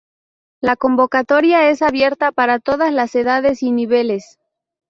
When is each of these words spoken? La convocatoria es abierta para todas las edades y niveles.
La 0.63 0.75
convocatoria 0.77 1.69
es 1.69 1.83
abierta 1.83 2.31
para 2.31 2.57
todas 2.57 2.91
las 2.91 3.13
edades 3.13 3.61
y 3.61 3.71
niveles. 3.71 4.39